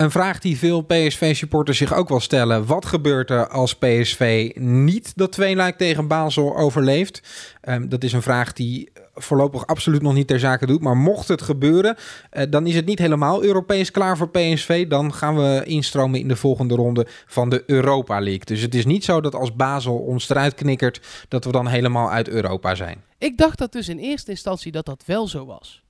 Een 0.00 0.10
vraag 0.10 0.38
die 0.38 0.58
veel 0.58 0.80
PSV-supporters 0.80 1.78
zich 1.78 1.94
ook 1.94 2.08
wel 2.08 2.20
stellen. 2.20 2.66
Wat 2.66 2.86
gebeurt 2.86 3.30
er 3.30 3.48
als 3.48 3.74
PSV 3.74 4.52
niet 4.54 5.12
dat 5.16 5.32
tweeluik 5.32 5.76
tegen 5.76 6.08
Basel 6.08 6.56
overleeft? 6.56 7.22
Um, 7.68 7.88
dat 7.88 8.04
is 8.04 8.12
een 8.12 8.22
vraag 8.22 8.52
die 8.52 8.92
voorlopig 9.14 9.66
absoluut 9.66 10.02
nog 10.02 10.14
niet 10.14 10.26
ter 10.26 10.38
zake 10.38 10.66
doet. 10.66 10.80
Maar 10.80 10.96
mocht 10.96 11.28
het 11.28 11.42
gebeuren, 11.42 11.96
uh, 12.32 12.42
dan 12.50 12.66
is 12.66 12.74
het 12.74 12.86
niet 12.86 12.98
helemaal 12.98 13.42
Europees 13.42 13.90
klaar 13.90 14.16
voor 14.16 14.30
PSV. 14.30 14.88
Dan 14.88 15.14
gaan 15.14 15.36
we 15.36 15.62
instromen 15.64 16.20
in 16.20 16.28
de 16.28 16.36
volgende 16.36 16.74
ronde 16.74 17.06
van 17.26 17.48
de 17.48 17.62
Europa 17.66 18.20
League. 18.20 18.44
Dus 18.44 18.60
het 18.60 18.74
is 18.74 18.84
niet 18.84 19.04
zo 19.04 19.20
dat 19.20 19.34
als 19.34 19.56
Basel 19.56 19.96
ons 19.96 20.28
eruit 20.28 20.54
knikkert, 20.54 21.00
dat 21.28 21.44
we 21.44 21.52
dan 21.52 21.66
helemaal 21.66 22.10
uit 22.10 22.28
Europa 22.28 22.74
zijn. 22.74 23.02
Ik 23.18 23.36
dacht 23.36 23.58
dat 23.58 23.72
dus 23.72 23.88
in 23.88 23.98
eerste 23.98 24.30
instantie 24.30 24.72
dat 24.72 24.86
dat 24.86 25.02
wel 25.06 25.28
zo 25.28 25.46
was. 25.46 25.82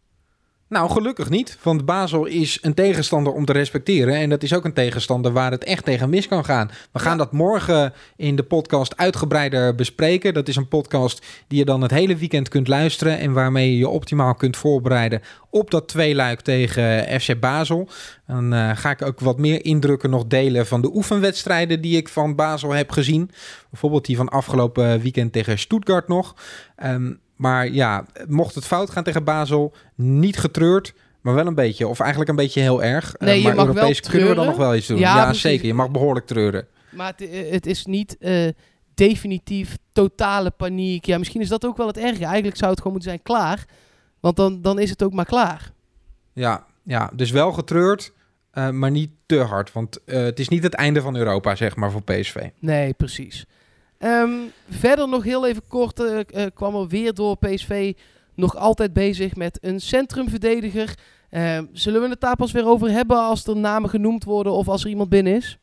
Nou, 0.71 0.91
gelukkig 0.91 1.31
niet. 1.31 1.59
Want 1.63 1.85
Basel 1.85 2.27
is 2.27 2.59
een 2.63 2.75
tegenstander 2.75 3.33
om 3.33 3.45
te 3.45 3.53
respecteren. 3.53 4.15
En 4.15 4.29
dat 4.29 4.43
is 4.43 4.55
ook 4.55 4.65
een 4.65 4.73
tegenstander 4.73 5.33
waar 5.33 5.51
het 5.51 5.65
echt 5.65 5.85
tegen 5.85 6.11
mis 6.11 6.29
kan 6.29 6.45
gaan. 6.45 6.71
We 6.93 6.99
gaan 6.99 7.13
ja. 7.13 7.19
dat 7.19 7.33
morgen 7.33 7.93
in 8.17 8.37
de 8.37 8.43
podcast 8.43 8.97
uitgebreider 8.97 9.75
bespreken. 9.75 10.35
Dat 10.35 10.49
is 10.49 10.57
een 10.57 10.69
podcast 10.69 11.27
die 11.47 11.59
je 11.59 11.65
dan 11.65 11.83
het 11.83 11.91
hele 11.91 12.17
weekend 12.17 12.49
kunt 12.49 12.69
luisteren. 12.69 13.19
En 13.19 13.33
waarmee 13.33 13.71
je 13.71 13.79
je 13.79 13.89
optimaal 13.89 14.35
kunt 14.35 14.57
voorbereiden 14.57 15.21
op 15.51 15.71
dat 15.71 15.89
tweeluik 15.89 16.41
tegen 16.41 17.21
FC 17.21 17.41
Basel. 17.41 17.89
Dan 18.27 18.55
uh, 18.55 18.71
ga 18.75 18.91
ik 18.91 19.03
ook 19.03 19.21
wat 19.21 19.39
meer 19.39 19.65
indrukken 19.65 20.11
nog 20.11 20.27
delen 20.27 20.67
van 20.67 20.81
de 20.81 20.95
oefenwedstrijden 20.95 21.81
die 21.81 21.97
ik 21.97 22.09
van 22.09 22.35
Basel 22.35 22.71
heb 22.71 22.91
gezien. 22.91 23.31
Bijvoorbeeld 23.71 24.07
die 24.07 24.17
van 24.17 24.29
afgelopen 24.29 25.01
weekend 25.01 25.33
tegen 25.33 25.59
Stuttgart 25.59 26.09
nog. 26.09 26.35
Um, 26.85 27.21
maar 27.41 27.69
ja, 27.69 28.05
mocht 28.29 28.55
het 28.55 28.67
fout 28.67 28.91
gaan 28.91 29.05
tegen 29.05 29.25
Basel, 29.25 29.75
niet 29.95 30.39
getreurd. 30.39 30.95
Maar 31.21 31.35
wel 31.35 31.47
een 31.47 31.55
beetje, 31.55 31.89
of 31.89 32.01
eigenlijk 32.01 32.31
een 32.31 32.37
beetje 32.37 32.61
heel 32.61 32.83
erg. 32.83 33.15
Nee, 33.19 33.39
uh, 33.39 33.45
maar 33.45 33.53
je 33.53 33.57
mag 33.57 33.67
Europees 33.67 34.01
wel 34.01 34.11
kunnen 34.11 34.29
we 34.29 34.35
dan 34.35 34.47
nog 34.47 34.57
wel 34.57 34.75
iets 34.75 34.87
doen. 34.87 34.99
Ja, 34.99 35.17
ja 35.17 35.33
zeker. 35.33 35.67
Je 35.67 35.75
mag 35.75 35.91
behoorlijk 35.91 36.27
treuren. 36.27 36.67
Maar 36.91 37.13
het, 37.17 37.51
het 37.51 37.67
is 37.67 37.85
niet 37.85 38.17
uh, 38.21 38.49
definitief 38.95 39.77
totale 39.93 40.51
paniek. 40.51 41.05
Ja, 41.05 41.19
misschien 41.19 41.41
is 41.41 41.49
dat 41.49 41.65
ook 41.65 41.77
wel 41.77 41.87
het 41.87 41.99
erge. 41.99 42.25
Eigenlijk 42.25 42.57
zou 42.57 42.71
het 42.71 42.79
gewoon 42.79 42.93
moeten 42.93 43.11
zijn 43.11 43.23
klaar. 43.23 43.65
Want 44.21 44.37
dan, 44.37 44.63
dan 44.63 44.79
is 44.79 44.91
het 44.91 45.03
ook 45.03 45.13
maar 45.13 45.25
klaar. 45.25 45.73
Ja, 46.33 46.67
ja 46.83 47.11
dus 47.15 47.31
wel 47.31 47.53
getreurd, 47.53 48.13
uh, 48.55 48.71
maar 48.71 48.91
niet 48.91 49.11
te 49.27 49.39
hard. 49.39 49.73
Want 49.73 49.99
het 50.05 50.39
is 50.39 50.49
niet 50.49 50.63
het 50.63 50.75
einde 50.75 51.01
van 51.01 51.17
Europa, 51.17 51.55
zeg 51.55 51.77
maar, 51.77 51.91
voor 51.91 52.03
PSV. 52.03 52.49
Nee, 52.59 52.93
precies. 52.93 53.47
Um, 54.05 54.53
verder 54.69 55.09
nog 55.09 55.25
heel 55.25 55.47
even 55.47 55.63
kort 55.69 56.01
uh, 56.01 56.19
uh, 56.35 56.47
kwam 56.55 56.75
er 56.75 56.89
weer 56.89 57.15
door 57.15 57.37
PSV 57.37 57.95
nog 58.35 58.57
altijd 58.57 58.93
bezig 58.93 59.37
met 59.37 59.59
een 59.61 59.81
centrumverdediger. 59.81 60.95
Uh, 61.31 61.59
zullen 61.73 62.01
we 62.01 62.09
het 62.09 62.21
daar 62.21 62.37
pas 62.37 62.53
weer 62.53 62.67
over 62.67 62.91
hebben 62.91 63.19
als 63.19 63.47
er 63.47 63.57
namen 63.57 63.91
genoemd 63.91 64.25
worden 64.25 64.53
of 64.53 64.69
als 64.69 64.83
er 64.85 64.91
iemand 64.91 65.09
binnen 65.09 65.35
is? 65.35 65.59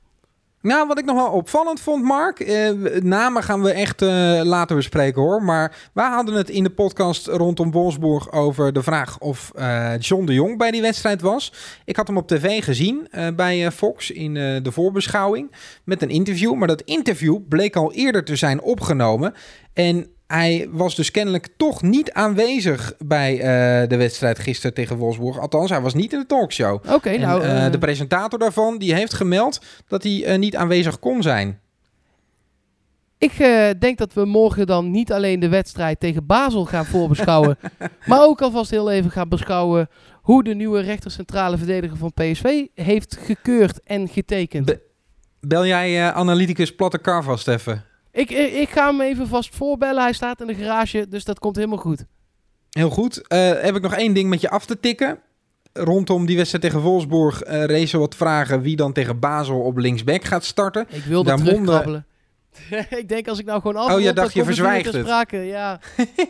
Nou, 0.62 0.88
wat 0.88 1.00
ik 1.00 1.06
nog 1.06 1.16
wel 1.16 1.32
opvallend 1.32 1.80
vond, 1.80 2.04
Mark. 2.04 2.40
Eh, 2.40 2.72
namen 3.02 3.44
gaan 3.44 3.62
we 3.62 3.72
echt 3.72 4.02
uh, 4.02 4.10
later 4.44 4.76
bespreken 4.76 5.22
hoor. 5.22 5.44
Maar 5.44 5.90
wij 5.94 6.10
hadden 6.10 6.36
het 6.36 6.50
in 6.50 6.64
de 6.64 6.70
podcast 6.70 7.28
rondom 7.28 7.72
Wolfsburg 7.72 8.32
over 8.32 8.74
de 8.74 8.84
vraag 8.84 9.20
of 9.20 9.52
uh, 9.56 9.98
John 10.00 10.26
de 10.26 10.34
Jong 10.34 10.58
bij 10.58 10.72
die 10.72 10.82
wedstrijd 10.82 11.22
was. 11.22 11.54
Ik 11.86 11.96
had 11.96 12.08
hem 12.08 12.18
op 12.18 12.28
tv 12.28 12.64
gezien 12.64 13.08
uh, 13.12 13.28
bij 13.36 13.72
Fox 13.72 14.12
in 14.12 14.34
de 14.34 14.72
voorbeschouwing 14.72 15.56
met 15.84 16.02
een 16.02 16.10
interview. 16.10 16.54
Maar 16.54 16.68
dat 16.68 16.82
interview 16.82 17.38
bleek 17.50 17.76
al 17.76 17.94
eerder 17.94 18.24
te 18.24 18.36
zijn 18.36 18.62
opgenomen. 18.62 19.34
En 19.74 20.08
hij 20.28 20.68
was 20.72 20.96
dus 20.96 21.12
kennelijk 21.12 21.48
toch 21.58 21.82
niet 21.82 22.12
aanwezig 22.12 22.94
bij 22.98 23.34
uh, 23.34 23.90
de 23.90 23.98
wedstrijd 23.98 24.40
gisteren 24.40 24.74
tegen 24.74 24.96
Wolfsburg. 24.96 25.40
Althans, 25.40 25.70
hij 25.70 25.82
was 25.82 25.94
niet 25.94 26.14
in 26.14 26.20
de 26.20 26.26
talkshow. 26.26 26.74
Oké, 26.74 26.94
okay, 26.94 27.18
nou... 27.18 27.44
Uh, 27.44 27.72
de 27.72 27.78
presentator 27.78 28.40
daarvan, 28.40 28.78
die 28.78 28.94
heeft 28.94 29.14
gemeld 29.14 29.62
dat 29.88 30.04
hij 30.04 30.38
niet 30.38 30.56
aanwezig 30.56 31.00
kon 31.00 31.22
zijn. 31.22 31.60
Ik 33.18 33.38
denk 33.80 33.98
dat 33.98 34.14
we 34.14 34.26
morgen 34.26 34.66
dan 34.66 34.92
niet 34.92 35.12
alleen 35.12 35.40
de 35.40 35.50
wedstrijd 35.50 36.00
tegen 36.00 36.26
Basel 36.26 36.66
gaan 36.66 36.86
voorbeschouwen... 36.86 37.58
maar 38.06 38.24
ook 38.24 38.42
alvast 38.42 38.72
heel 38.72 38.92
even 38.92 39.12
gaan 39.12 39.30
beschouwen... 39.30 39.90
hoe 40.22 40.44
de 40.44 40.54
nieuwe 40.54 40.80
rechtercentrale 40.80 41.58
verdediger 41.58 41.98
van 41.98 42.14
PSV 42.14 42.66
heeft 42.74 43.18
gekeurd 43.22 43.80
en 43.84 44.08
getekend. 44.08 44.66
Be 44.66 44.86
bel 45.40 45.66
jij 45.66 46.12
analyticus 46.12 46.76
Platte 46.76 47.02
Carvast 47.02 47.48
even? 47.48 47.84
Ik, 48.18 48.30
ik, 48.30 48.54
ik, 48.54 48.70
ga 48.70 48.90
hem 48.90 49.02
even 49.02 49.28
vast 49.28 49.56
voorbellen. 49.56 50.02
Hij 50.02 50.14
staat 50.14 50.42
in 50.42 50.48
de 50.48 50.56
garage, 50.56 51.08
dus 51.10 51.24
dat 51.24 51.40
komt 51.40 51.56
helemaal 51.56 51.78
goed. 51.78 52.06
Heel 52.70 52.90
goed. 52.90 53.18
Uh, 53.18 53.40
heb 53.40 53.76
ik 53.76 53.82
nog 53.82 53.94
één 53.94 54.14
ding 54.14 54.30
met 54.30 54.42
je 54.42 54.50
af 54.50 54.66
te 54.66 54.80
tikken. 54.80 55.20
Rondom 55.74 56.26
die 56.26 56.36
wedstrijd 56.38 56.64
tegen 56.64 56.80
Wolfsburg 56.80 57.48
uh, 57.48 57.64
rezen 57.64 58.00
wat 58.00 58.16
vragen 58.16 58.62
wie 58.62 58.76
dan 58.76 58.94
tegen 58.94 59.20
Basel 59.20 59.60
op 59.60 59.78
linksback 59.78 60.24
gaat 60.24 60.44
starten. 60.44 60.86
Ik 60.90 61.04
wilde 61.04 61.34
terugkrabbelen. 61.34 62.06
ik 63.02 63.10
denk 63.10 63.28
als 63.28 63.40
ik 63.40 63.46
nou 63.46 63.62
gewoon 63.62 63.76
af. 63.76 63.94
Oh, 63.94 64.00
jij 64.00 64.14
dacht 64.14 64.34
je 64.34 64.44
verzwijgt 64.44 64.94
het. 64.94 65.06
Sprake, 65.06 65.38
ja. 65.38 65.80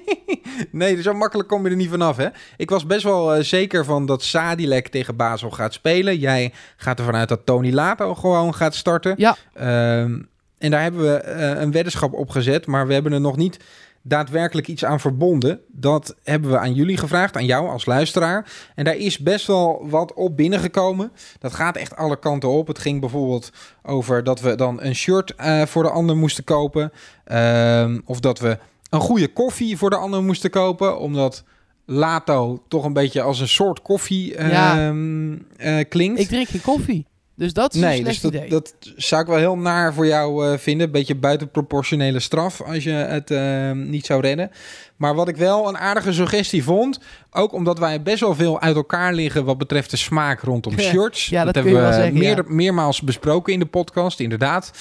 nee, 0.72 1.02
zo 1.02 1.14
makkelijk 1.14 1.50
kom 1.50 1.64
je 1.64 1.70
er 1.70 1.76
niet 1.76 1.90
vanaf, 1.90 2.18
hè? 2.18 2.28
Ik 2.58 2.70
was 2.70 2.86
best 2.86 3.04
wel 3.04 3.34
eh, 3.34 3.44
zeker 3.44 3.86
van 3.86 4.06
dat 4.06 4.24
Sadilek 4.24 4.88
tegen 4.88 5.16
Basel 5.16 5.50
gaat 5.50 5.74
spelen. 5.74 6.18
Jij 6.18 6.54
gaat 6.78 7.00
ervan 7.00 7.16
uit 7.16 7.30
dat 7.30 7.46
Tony 7.46 7.72
Lato 7.72 8.16
gewoon 8.16 8.56
gaat 8.56 8.76
starten. 8.76 9.14
Ja. 9.18 9.38
Ehm, 9.54 10.20
en 10.58 10.72
daar 10.72 10.82
hebben 10.82 11.02
we 11.02 11.16
eh, 11.18 11.62
een 11.62 11.72
weddenschap 11.72 12.14
op 12.14 12.30
gezet, 12.30 12.66
maar 12.66 12.88
we 12.88 12.94
hebben 12.94 13.14
er 13.14 13.22
nog 13.22 13.38
niet 13.38 13.58
daadwerkelijk 14.02 14.68
iets 14.68 14.86
aan 14.86 15.00
verbonden. 15.00 15.60
Dat 15.68 16.16
hebben 16.24 16.52
we 16.52 16.58
aan 16.58 16.74
jullie 16.74 16.98
gevraagd, 16.98 17.36
aan 17.36 17.46
jou 17.46 17.70
als 17.70 17.86
luisteraar. 17.86 18.52
En 18.76 18.84
daar 18.84 18.96
is 18.96 19.18
best 19.18 19.48
wel 19.48 19.86
wat 19.90 20.14
op 20.14 20.38
binnengekomen. 20.38 21.12
Dat 21.40 21.54
gaat 21.54 21.76
echt 21.76 21.96
alle 21.96 22.20
kanten 22.20 22.50
op. 22.50 22.68
Het 22.68 22.80
ging 22.80 23.00
bijvoorbeeld 23.00 23.52
over 23.84 24.24
dat 24.24 24.40
we 24.42 24.56
dan 24.56 24.82
een 24.82 24.96
shirt 24.96 25.36
eh, 25.36 25.62
voor 25.66 25.84
de 25.84 25.90
ander 25.90 26.18
moesten 26.18 26.44
kopen. 26.44 26.92
Ehm, 27.24 28.00
of 28.06 28.20
dat 28.20 28.40
we 28.40 28.58
een 28.90 29.00
goede 29.00 29.28
koffie 29.28 29.78
voor 29.78 29.90
de 29.90 29.96
ander 29.98 30.24
moesten 30.24 30.50
kopen, 30.50 31.00
omdat 31.00 31.44
Lato 31.86 32.64
toch 32.68 32.84
een 32.86 32.94
beetje 32.94 33.22
als 33.22 33.40
een 33.40 33.48
soort 33.48 33.82
koffie 33.82 34.42
Ja. 34.42 34.88
ehm, 34.88 35.36
eh, 35.58 35.86
klinkt. 35.90 36.20
Ik 36.20 36.28
drink 36.28 36.48
geen 36.48 36.62
koffie. 36.62 37.06
Dus 37.38 37.54
dat 37.54 37.74
is 37.74 37.82
Nee, 37.82 37.98
een 37.98 38.04
dus 38.04 38.22
dat, 38.22 38.34
idee. 38.34 38.50
dat 38.50 38.74
zou 38.96 39.22
ik 39.22 39.28
wel 39.28 39.38
heel 39.38 39.58
naar 39.58 39.94
voor 39.94 40.06
jou 40.08 40.46
eh, 40.48 40.58
vinden. 40.58 40.92
Beetje 40.92 41.16
buitenproportionele 41.16 42.20
straf 42.20 42.62
als 42.62 42.84
je 42.84 42.92
het 42.92 43.32
eh, 43.32 43.72
niet 43.72 44.06
zou 44.06 44.22
redden. 44.22 44.52
Maar 44.96 45.16
wat 45.16 45.28
ik 45.28 45.36
wel 45.36 45.68
een 45.68 45.78
aardige 45.78 46.14
suggestie 46.14 46.64
vond, 46.64 47.00
ook 47.32 47.54
omdat 47.54 47.80
wij 47.80 48.02
best 48.02 48.20
wel 48.20 48.36
veel 48.36 48.62
uit 48.62 48.76
elkaar 48.76 49.14
liggen 49.14 49.46
wat 49.46 49.58
betreft 49.58 49.92
de 49.92 49.98
smaak 49.98 50.42
rondom 50.42 50.80
shirts. 50.90 51.26
Ja, 51.26 51.44
dat 51.44 51.56
hebben 51.56 51.74
we 51.74 51.80
wel 51.80 51.94
zeggen, 51.94 52.14
meer, 52.14 52.36
ja. 52.36 52.44
meermaals 52.48 53.02
besproken 53.02 53.54
in 53.54 53.60
de 53.60 53.66
podcast, 53.66 54.20
inderdaad. 54.20 54.72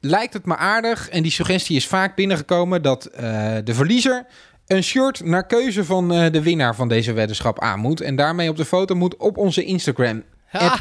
Lijkt 0.00 0.32
het 0.32 0.46
me 0.46 0.56
aardig, 0.56 1.08
en 1.08 1.22
die 1.22 1.32
suggestie 1.32 1.76
is 1.76 1.86
vaak 1.86 2.16
binnengekomen, 2.16 2.82
dat 2.82 3.04
eh, 3.04 3.22
de 3.64 3.74
verliezer 3.74 4.26
een 4.66 4.82
shirt 4.82 5.24
naar 5.24 5.46
keuze 5.46 5.84
van 5.84 6.12
eh, 6.12 6.32
de 6.32 6.42
winnaar 6.42 6.74
van 6.74 6.88
deze 6.88 7.12
weddenschap 7.12 7.60
aan 7.60 7.78
moet. 7.78 8.00
En 8.00 8.16
daarmee 8.16 8.48
op 8.48 8.56
de 8.56 8.64
foto 8.64 8.94
moet 8.94 9.16
op 9.16 9.36
onze 9.36 9.64
Instagram, 9.64 10.22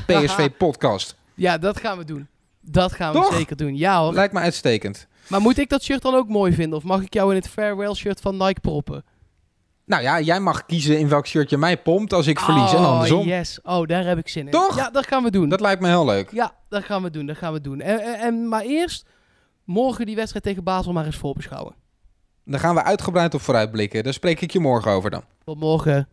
PSV 0.06 0.50
Podcast. 0.58 1.16
Ja, 1.36 1.58
dat 1.58 1.80
gaan 1.80 1.98
we 1.98 2.06
doen. 2.06 2.28
Dat 2.62 2.92
gaan 2.92 3.14
we 3.14 3.20
Toch? 3.20 3.34
zeker 3.34 3.56
doen. 3.56 3.78
Ja 3.78 4.00
hoor. 4.02 4.14
Lijkt 4.14 4.34
me 4.34 4.40
uitstekend. 4.40 5.08
Maar 5.28 5.42
moet 5.42 5.58
ik 5.58 5.70
dat 5.70 5.84
shirt 5.84 6.02
dan 6.02 6.16
ook 6.16 6.28
mooi 6.28 6.54
vinden? 6.54 6.78
Of 6.78 6.84
mag 6.84 7.02
ik 7.02 7.14
jou 7.14 7.30
in 7.30 7.36
het 7.36 7.50
farewell 7.50 7.94
shirt 7.94 8.22
van 8.22 8.38
Nike 8.38 8.60
proppen? 8.62 9.04
Nou 9.86 10.04
ja, 10.04 10.20
jij 10.20 10.40
mag 10.40 10.66
kiezen 10.66 11.00
in 11.00 11.10
welk 11.10 11.28
shirt 11.28 11.50
je 11.50 11.58
mij 11.58 11.78
pompt 11.82 12.14
als 12.14 12.28
ik 12.28 12.40
verlies 12.40 12.74
en 12.74 12.80
Oh, 12.80 12.92
andersom. 12.92 13.28
yes. 13.28 13.60
Oh, 13.64 13.88
daar 13.88 14.06
heb 14.06 14.18
ik 14.18 14.28
zin 14.30 14.46
in. 14.46 14.52
Toch? 14.52 14.76
Ja, 14.76 14.90
dat 14.90 15.08
gaan 15.08 15.24
we 15.24 15.32
doen. 15.32 15.50
Dat 15.50 15.60
lijkt 15.62 15.82
me 15.82 15.88
heel 15.88 16.06
leuk. 16.06 16.32
Ja, 16.32 16.56
dat 16.70 16.84
gaan 16.84 17.04
we 17.04 17.10
doen. 17.10 17.26
Dat 17.26 17.38
gaan 17.38 17.54
we 17.54 17.62
doen. 17.62 17.82
En, 17.82 18.00
en, 18.00 18.20
en- 18.20 18.48
maar 18.48 18.62
eerst 18.62 19.06
morgen 19.64 20.06
die 20.06 20.16
wedstrijd 20.16 20.44
tegen 20.46 20.64
Basel 20.64 20.94
maar 20.94 21.06
eens 21.06 21.16
voorbeschouwen. 21.18 21.76
Daar 22.46 22.60
gaan 22.60 22.76
we 22.76 22.84
uitgebreid 22.84 23.34
op 23.34 23.42
vooruitblikken. 23.42 24.04
Daar 24.04 24.14
spreek 24.14 24.42
ik 24.42 24.52
je 24.52 24.60
morgen 24.60 24.92
over 24.92 25.10
dan. 25.10 25.24
Tot 25.46 25.60
morgen. 25.60 26.08